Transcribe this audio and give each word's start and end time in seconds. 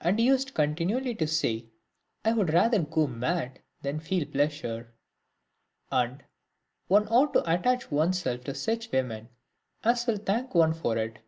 And 0.00 0.18
he 0.18 0.26
used 0.26 0.54
continually 0.54 1.14
to 1.14 1.26
say," 1.28 1.66
I 2.24 2.32
would 2.32 2.52
rather 2.52 2.80
go 2.82 3.06
mad 3.06 3.60
than 3.80 4.00
feel 4.00 4.26
pleasure." 4.26 4.92
And," 5.88 6.24
One 6.88 7.06
ought 7.06 7.32
to 7.34 7.48
attach 7.48 7.92
one's 7.92 8.18
self 8.20 8.42
to 8.42 8.56
such 8.56 8.90
women 8.90 9.28
as 9.84 10.04
will 10.08 10.16
thank 10.18 10.52
one 10.56 10.74
for 10.74 10.96
it." 10.98 11.20